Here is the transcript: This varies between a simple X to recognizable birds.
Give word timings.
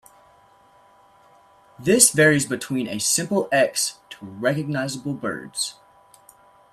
This 1.77 2.09
varies 2.09 2.47
between 2.47 2.87
a 2.87 2.97
simple 2.99 3.47
X 3.51 3.99
to 4.09 4.25
recognizable 4.25 5.13
birds. 5.13 5.75